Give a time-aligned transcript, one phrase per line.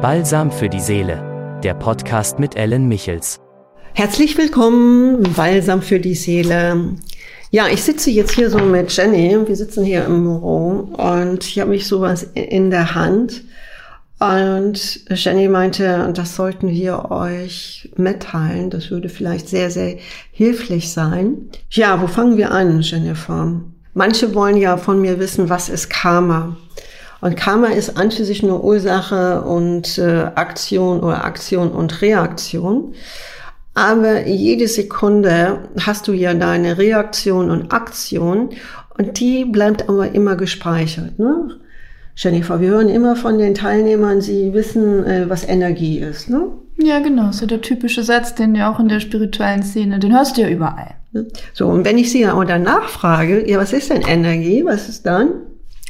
[0.00, 3.40] Balsam für die Seele, der Podcast mit Ellen Michels.
[3.94, 6.94] Herzlich willkommen, Balsam für die Seele.
[7.50, 9.36] Ja, ich sitze jetzt hier so mit Jenny.
[9.44, 13.42] Wir sitzen hier im Büro und ich habe mich sowas in der Hand.
[14.20, 18.70] Und Jenny meinte, das sollten wir euch mitteilen.
[18.70, 19.96] Das würde vielleicht sehr, sehr
[20.30, 21.50] hilflich sein.
[21.70, 23.60] Ja, wo fangen wir an, Jennifer?
[23.94, 26.56] Manche wollen ja von mir wissen, was ist Karma?
[27.20, 32.94] Und Karma ist an für sich nur Ursache und äh, Aktion oder Aktion und Reaktion.
[33.74, 38.50] Aber jede Sekunde hast du ja deine Reaktion und Aktion
[38.96, 41.18] und die bleibt aber immer gespeichert.
[41.18, 41.56] Ne?
[42.16, 46.28] Jennifer, wir hören immer von den Teilnehmern, sie wissen, äh, was Energie ist.
[46.28, 46.48] Ne?
[46.76, 50.36] Ja, genau, so der typische Satz, den du auch in der spirituellen Szene, den hörst
[50.36, 50.94] du ja überall.
[51.52, 54.64] So, und wenn ich sie ja oder nachfrage, ja, was ist denn Energie?
[54.64, 55.30] Was ist dann?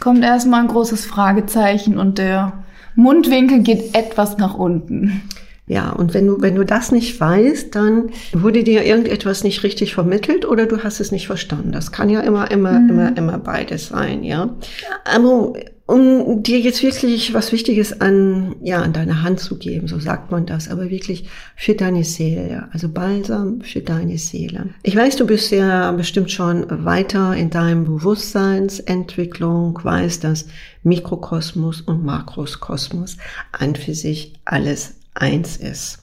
[0.01, 2.53] Kommt erstmal ein großes Fragezeichen und der
[2.95, 5.23] Mundwinkel geht etwas nach unten.
[5.69, 9.95] Ja, und wenn du, wenn du das nicht weißt, dann wurde dir irgendetwas nicht richtig
[9.95, 11.73] vermittelt oder du hast es nicht verstanden.
[11.73, 12.91] Das kann ja immer, immer, mhm.
[12.91, 14.57] immer, immer beides sein, ja.
[15.05, 15.53] Aber
[15.89, 20.31] um dir jetzt wirklich was Wichtiges an, ja, an deine Hand zu geben, so sagt
[20.31, 24.69] man das, aber wirklich für deine Seele, also Balsam für deine Seele.
[24.83, 30.47] Ich weiß, du bist ja bestimmt schon weiter in deinem Bewusstseinsentwicklung, weißt, dass
[30.83, 33.17] Mikrokosmos und Makrokosmos
[33.53, 35.99] an für sich alles eins ist.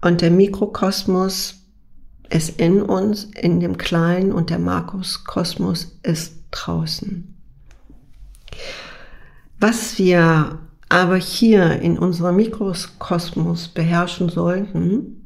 [0.00, 1.56] Und der Mikrokosmos
[2.30, 7.34] ist in uns, in dem Kleinen und der Makrokosmos ist draußen.
[9.60, 15.17] Was wir aber hier in unserem Mikrokosmos beherrschen sollten,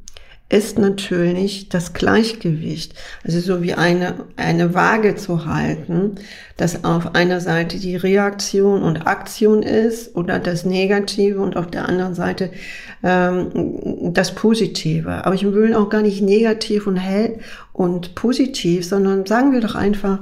[0.49, 2.93] ist natürlich das Gleichgewicht.
[3.23, 6.15] Also so wie eine, eine Waage zu halten,
[6.57, 11.89] dass auf einer Seite die Reaktion und Aktion ist oder das Negative und auf der
[11.89, 12.51] anderen Seite
[13.03, 15.25] ähm, das Positive.
[15.25, 17.39] Aber ich will auch gar nicht negativ und hell
[17.71, 20.19] und positiv, sondern sagen wir doch einfach,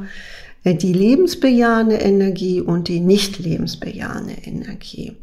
[0.63, 5.17] äh, die lebensbejahende Energie und die nicht lebensbejahende Energie.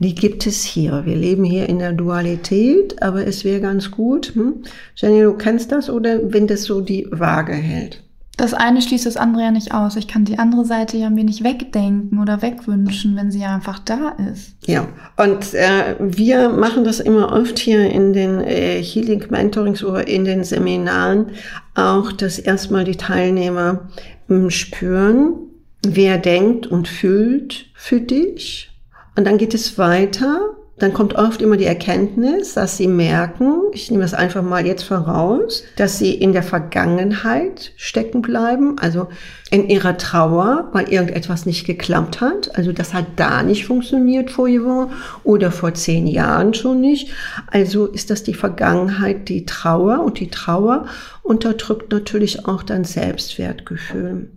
[0.00, 1.02] Die gibt es hier.
[1.04, 4.32] Wir leben hier in der Dualität, aber es wäre ganz gut.
[4.34, 4.62] Hm?
[4.94, 8.02] Jenny, du kennst das oder wenn das so die Waage hält?
[8.38, 9.96] Das eine schließt das andere ja nicht aus.
[9.96, 13.80] Ich kann die andere Seite ja mir nicht wegdenken oder wegwünschen, wenn sie ja einfach
[13.80, 14.54] da ist.
[14.64, 14.86] Ja,
[15.16, 20.24] und äh, wir machen das immer oft hier in den äh, Healing Mentorings oder in
[20.24, 21.32] den Seminaren
[21.74, 23.88] auch, dass erstmal die Teilnehmer
[24.28, 25.32] äh, spüren,
[25.84, 28.70] wer denkt und fühlt für dich.
[29.18, 33.90] Und dann geht es weiter dann kommt oft immer die Erkenntnis, dass sie merken, ich
[33.90, 39.08] nehme es einfach mal jetzt voraus, dass sie in der Vergangenheit stecken bleiben, also
[39.50, 42.56] in ihrer Trauer, weil irgendetwas nicht geklappt hat.
[42.56, 44.90] Also das hat da nicht funktioniert vor Jahren
[45.24, 47.10] oder vor zehn Jahren schon nicht.
[47.48, 50.86] Also ist das die Vergangenheit, die Trauer und die Trauer
[51.22, 54.30] unterdrückt natürlich auch dein Selbstwertgefühl.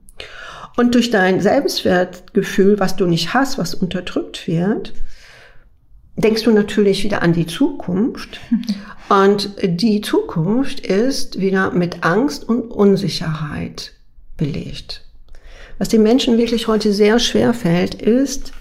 [0.78, 4.94] Und durch dein Selbstwertgefühl, was du nicht hast, was unterdrückt wird,
[6.16, 8.40] denkst du natürlich wieder an die Zukunft.
[9.10, 13.92] Und die Zukunft ist wieder mit Angst und Unsicherheit
[14.38, 15.04] belegt.
[15.80, 18.54] Was den Menschen wirklich heute sehr schwer fällt, ist,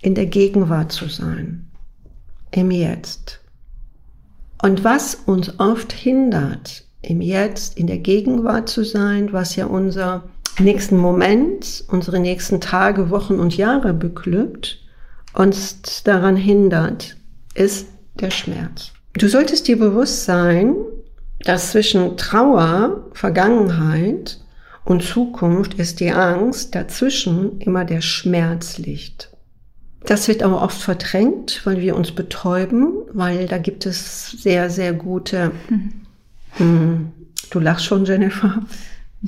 [0.00, 1.68] in der Gegenwart zu sein.
[2.52, 3.40] Im Jetzt.
[4.62, 10.24] Und was uns oft hindert, im Jetzt, in der Gegenwart zu sein, was ja unser
[10.58, 14.78] nächsten Moment, unsere nächsten Tage, Wochen und Jahre beglückt,
[15.34, 17.16] uns daran hindert,
[17.54, 18.92] ist der Schmerz.
[19.14, 20.74] Du solltest dir bewusst sein,
[21.44, 24.40] dass zwischen Trauer, Vergangenheit
[24.84, 29.30] und Zukunft ist die Angst, dazwischen immer der Schmerz liegt.
[30.04, 34.92] Das wird aber oft verdrängt, weil wir uns betäuben, weil da gibt es sehr, sehr
[34.92, 35.92] gute, mhm.
[36.56, 37.12] Hm,
[37.50, 38.62] du lachst schon, Jennifer.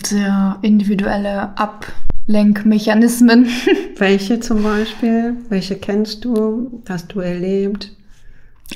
[0.02, 1.92] Sehr individuelle Ab
[2.26, 3.46] Lenkmechanismen.
[3.96, 5.36] Welche zum Beispiel?
[5.48, 6.82] Welche kennst du?
[6.88, 7.92] Hast du erlebt?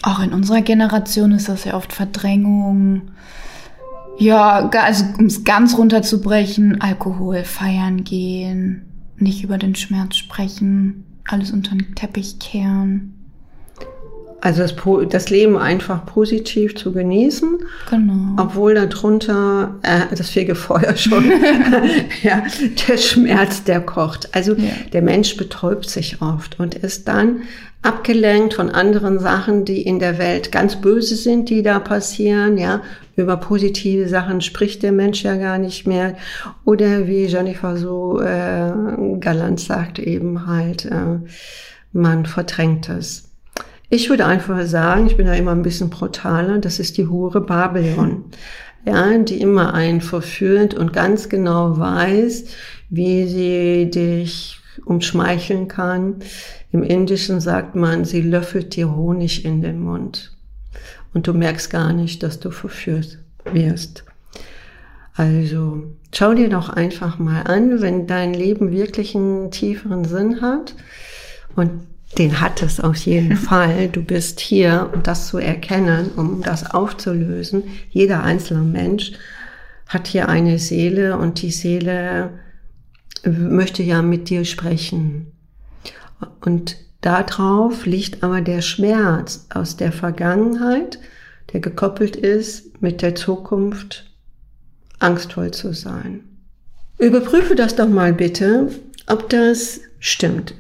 [0.03, 3.11] Auch in unserer Generation ist das ja oft Verdrängung.
[4.19, 8.85] Ja, also um es ganz runterzubrechen, Alkohol, feiern gehen,
[9.17, 13.18] nicht über den Schmerz sprechen, alles unter den Teppich kehren.
[14.41, 14.75] Also das,
[15.11, 17.59] das, Leben einfach positiv zu genießen,
[17.91, 18.41] genau.
[18.41, 21.25] obwohl darunter äh, das Fegefeuer schon,
[22.23, 22.45] ja,
[22.87, 24.35] der Schmerz, der kocht.
[24.37, 24.71] Also ja.
[24.93, 27.43] der Mensch betäubt sich oft und ist dann
[27.83, 32.59] abgelenkt von anderen Sachen, die in der Welt ganz böse sind, die da passieren.
[32.59, 32.83] Ja,
[33.17, 36.17] über positive Sachen spricht der Mensch ja gar nicht mehr.
[36.65, 38.73] Oder wie Jennifer so äh,
[39.19, 41.19] galant sagt, eben halt, äh,
[41.93, 43.28] man verdrängt es.
[43.91, 47.41] Ich würde einfach sagen, ich bin da immer ein bisschen brutaler, das ist die Hure
[47.41, 48.25] Babylon.
[48.85, 52.45] Ja, die immer einen verführt und ganz genau weiß,
[52.91, 56.17] wie sie dich umschmeicheln kann.
[56.71, 60.37] Im Indischen sagt man, sie löffelt dir Honig in den Mund.
[61.15, 63.19] Und du merkst gar nicht, dass du verführt
[63.53, 64.05] wirst.
[65.15, 65.83] Also
[66.15, 70.75] schau dir doch einfach mal an, wenn dein Leben wirklich einen tieferen Sinn hat.
[71.57, 71.81] Und
[72.17, 73.89] den hat es auf jeden Fall.
[73.89, 77.65] Du bist hier, um das zu erkennen, um das aufzulösen.
[77.91, 79.13] Jeder einzelne Mensch
[79.87, 82.31] hat hier eine Seele und die Seele
[83.25, 85.33] möchte ja mit dir sprechen.
[86.41, 90.99] Und darauf liegt aber der Schmerz aus der Vergangenheit,
[91.53, 94.11] der gekoppelt ist mit der Zukunft,
[94.99, 96.25] angstvoll zu sein.
[96.99, 98.71] Überprüfe das doch mal bitte,
[99.07, 100.55] ob das stimmt.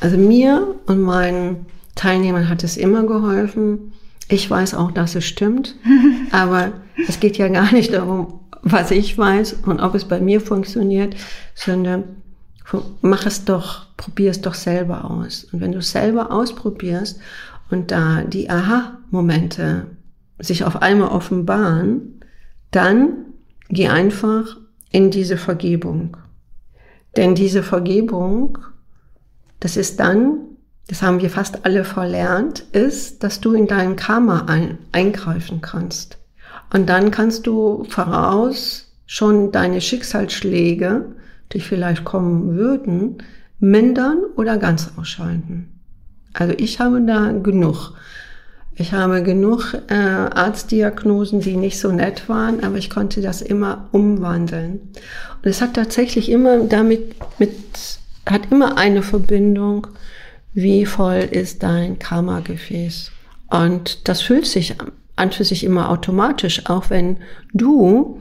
[0.00, 3.92] Also mir und meinen Teilnehmern hat es immer geholfen.
[4.28, 5.76] Ich weiß auch, dass es stimmt,
[6.32, 6.72] aber
[7.08, 11.16] es geht ja gar nicht darum, was ich weiß und ob es bei mir funktioniert,
[11.54, 12.04] sondern
[13.02, 15.44] mach es doch, probier es doch selber aus.
[15.52, 17.20] Und wenn du es selber ausprobierst
[17.70, 19.86] und da die Aha-Momente
[20.38, 22.20] sich auf einmal offenbaren,
[22.70, 23.26] dann
[23.68, 24.56] geh einfach
[24.90, 26.16] in diese Vergebung.
[27.16, 28.58] Denn diese Vergebung
[29.60, 30.38] das ist dann,
[30.88, 36.18] das haben wir fast alle verlernt, ist, dass du in dein Karma ein, eingreifen kannst.
[36.72, 41.06] Und dann kannst du voraus schon deine Schicksalsschläge,
[41.52, 43.18] die vielleicht kommen würden,
[43.58, 45.80] mindern oder ganz ausschalten.
[46.32, 47.92] Also ich habe da genug.
[48.76, 53.88] Ich habe genug äh, Arztdiagnosen, die nicht so nett waren, aber ich konnte das immer
[53.92, 54.80] umwandeln.
[55.42, 57.99] Und es hat tatsächlich immer damit mit
[58.30, 59.86] hat immer eine Verbindung,
[60.52, 63.12] wie voll ist dein Karma-Gefäß.
[63.48, 64.76] Und das fühlt sich
[65.16, 67.18] an für sich immer automatisch, auch wenn
[67.52, 68.20] du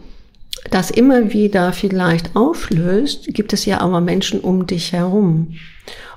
[0.72, 5.56] das immer wieder vielleicht auflöst, gibt es ja aber Menschen um dich herum.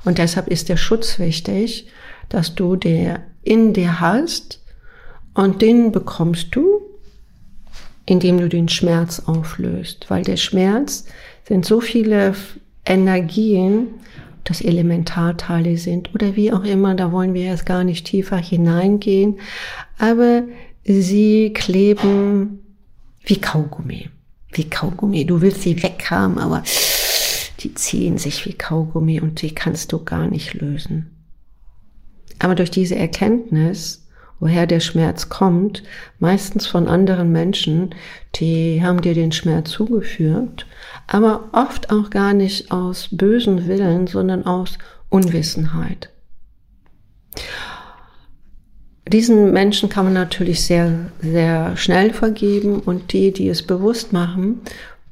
[0.04, 1.86] Und deshalb ist der Schutz wichtig,
[2.28, 4.60] dass du der in dir hast
[5.34, 6.80] und den bekommst du,
[8.04, 11.06] indem du den Schmerz auflöst, weil der Schmerz
[11.46, 12.34] sind so viele
[12.84, 13.88] Energien,
[14.44, 19.38] das Elementarteile sind oder wie auch immer, da wollen wir jetzt gar nicht tiefer hineingehen,
[19.98, 20.42] aber
[20.84, 22.60] sie kleben
[23.24, 24.10] wie Kaugummi,
[24.52, 25.24] wie Kaugummi.
[25.24, 26.64] Du willst sie weghaben, aber
[27.60, 31.10] die ziehen sich wie Kaugummi und die kannst du gar nicht lösen.
[32.40, 34.01] Aber durch diese Erkenntnis
[34.42, 35.84] woher der Schmerz kommt,
[36.18, 37.94] meistens von anderen Menschen,
[38.34, 40.66] die haben dir den Schmerz zugeführt,
[41.06, 44.78] aber oft auch gar nicht aus bösen Willen, sondern aus
[45.10, 46.10] Unwissenheit.
[49.06, 54.60] Diesen Menschen kann man natürlich sehr, sehr schnell vergeben und die, die es bewusst machen,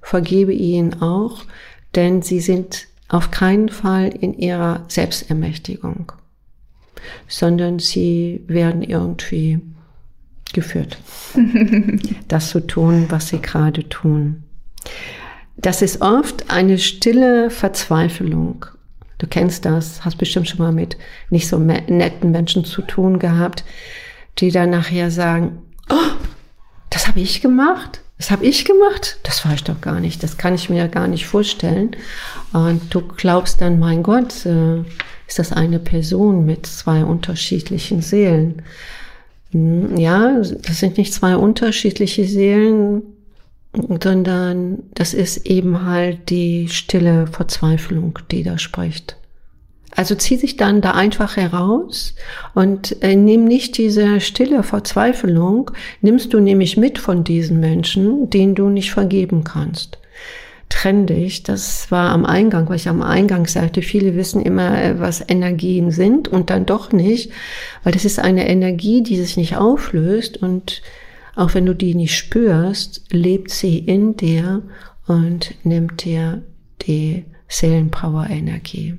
[0.03, 1.45] vergebe ihnen auch,
[1.95, 6.11] denn sie sind auf keinen Fall in ihrer Selbstermächtigung
[7.29, 9.61] sondern sie werden irgendwie
[10.53, 10.99] geführt,
[12.29, 14.43] das zu tun, was sie gerade tun.
[15.57, 18.67] Das ist oft eine stille Verzweiflung.
[19.19, 20.97] Du kennst das, hast bestimmt schon mal mit
[21.29, 23.65] nicht so netten Menschen zu tun gehabt,
[24.39, 25.59] die dann nachher sagen,
[25.91, 26.17] oh,
[26.89, 30.39] das habe ich gemacht, das habe ich gemacht, das war ich doch gar nicht, das
[30.39, 31.91] kann ich mir gar nicht vorstellen.
[32.53, 34.85] Und du glaubst dann, mein Gott, äh,
[35.31, 38.63] ist das eine Person mit zwei unterschiedlichen Seelen.
[39.53, 43.03] Hm, ja, das sind nicht zwei unterschiedliche Seelen,
[44.03, 49.17] sondern das ist eben halt die stille Verzweiflung, die da spricht.
[49.95, 52.17] Also zieh dich dann da einfach heraus
[52.55, 55.71] und äh, nimm nicht diese stille Verzweiflung,
[56.01, 59.99] nimmst du nämlich mit von diesen Menschen, denen du nicht vergeben kannst
[60.71, 61.43] trendig.
[61.43, 65.91] Das war am Eingang, weil ich am Eingang sagte, viele wissen immer, äh, was Energien
[65.91, 67.31] sind und dann doch nicht,
[67.85, 70.81] weil das ist eine Energie, die sich nicht auflöst und
[71.37, 74.63] auch wenn du die nicht spürst, lebt sie in dir
[75.07, 76.43] und nimmt dir
[76.87, 78.97] die Seelenpower-Energie.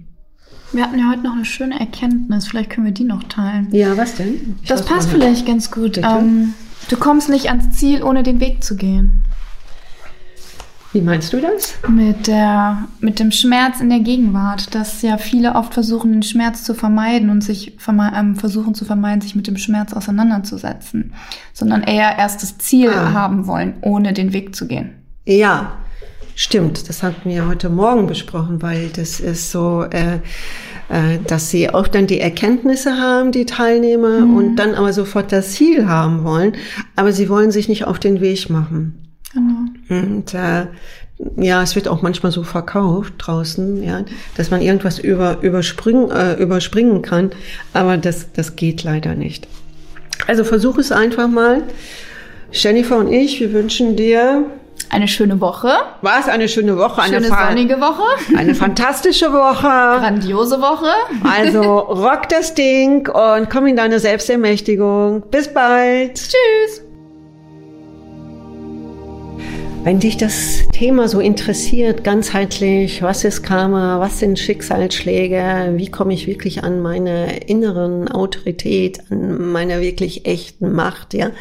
[0.74, 3.68] Wir hatten ja heute noch eine schöne Erkenntnis, vielleicht können wir die noch teilen.
[3.72, 4.58] Ja, was denn?
[4.62, 5.98] Ich das passt vielleicht ganz gut.
[5.98, 6.54] Ähm,
[6.90, 9.21] du kommst nicht ans Ziel, ohne den Weg zu gehen.
[10.94, 11.76] Wie meinst du das?
[11.88, 16.66] Mit, der, mit dem Schmerz in der Gegenwart, dass ja viele oft versuchen, den Schmerz
[16.66, 21.14] zu vermeiden und sich ähm, versuchen zu vermeiden, sich mit dem Schmerz auseinanderzusetzen,
[21.54, 23.14] sondern eher erst das Ziel ah.
[23.14, 24.90] haben wollen, ohne den Weg zu gehen.
[25.26, 25.78] Ja,
[26.36, 26.90] stimmt.
[26.90, 30.16] Das hatten wir heute Morgen besprochen, weil das ist so, äh,
[30.90, 34.36] äh, dass sie auch dann die Erkenntnisse haben, die Teilnehmer, mhm.
[34.36, 36.52] und dann aber sofort das Ziel haben wollen,
[36.98, 38.98] aber sie wollen sich nicht auf den Weg machen.
[39.34, 39.61] Genau.
[39.92, 40.68] Und äh,
[41.38, 44.04] ja, es wird auch manchmal so verkauft draußen, ja,
[44.38, 47.32] dass man irgendwas über, überspringen, äh, überspringen kann,
[47.74, 49.48] aber das, das geht leider nicht.
[50.28, 51.64] Also versuch es einfach mal.
[52.52, 54.46] Jennifer und ich, wir wünschen dir
[54.90, 55.72] eine schöne Woche.
[56.02, 56.28] Was?
[56.28, 57.02] Eine schöne Woche?
[57.02, 58.04] Eine schöne sonnige Woche.
[58.36, 59.62] Eine fantastische Woche.
[59.62, 60.92] Grandiose Woche.
[61.24, 65.24] Also rock das Ding und komm in deine Selbstermächtigung.
[65.32, 66.16] Bis bald.
[66.16, 66.82] Tschüss.
[69.84, 76.14] Wenn dich das Thema so interessiert, ganzheitlich, was ist Karma, was sind Schicksalsschläge, wie komme
[76.14, 81.32] ich wirklich an meine inneren Autorität, an meine wirklich echten Macht, ja,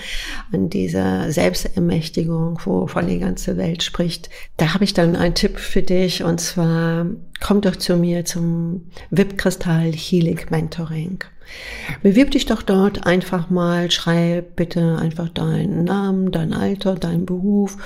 [0.52, 5.82] an dieser Selbstermächtigung, wovon die ganze Welt spricht, da habe ich dann einen Tipp für
[5.82, 7.06] dich und zwar
[7.40, 11.18] komm doch zu mir zum VIP-Kristall Healing Mentoring.
[12.02, 17.76] Bewirb dich doch dort einfach mal, schreib bitte einfach deinen Namen, dein Alter, deinen Beruf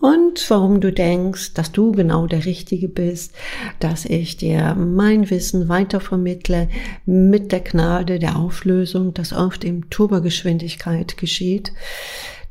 [0.00, 3.34] und warum du denkst, dass du genau der Richtige bist,
[3.80, 6.68] dass ich dir mein Wissen weiter vermittle
[7.04, 11.72] mit der Gnade der Auflösung, das auf dem Turbogeschwindigkeit geschieht.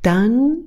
[0.01, 0.57] Dann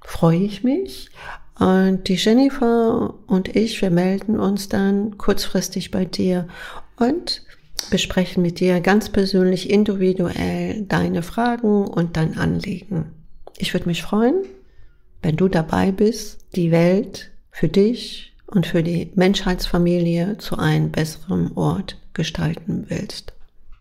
[0.00, 1.10] freue ich mich
[1.58, 6.46] und die Jennifer und ich, wir melden uns dann kurzfristig bei dir
[6.96, 7.42] und
[7.90, 13.12] besprechen mit dir ganz persönlich, individuell deine Fragen und dein Anliegen.
[13.56, 14.44] Ich würde mich freuen,
[15.22, 21.52] wenn du dabei bist, die Welt für dich und für die Menschheitsfamilie zu einem besseren
[21.56, 23.32] Ort gestalten willst.